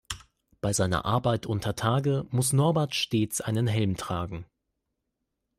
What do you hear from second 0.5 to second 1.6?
Bei seiner Arbeit